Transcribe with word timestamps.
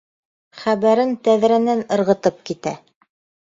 Хәбәрен 0.61 1.13
тәҙрәнән 1.29 1.85
ырғытып 1.99 2.43
китә. 2.51 2.75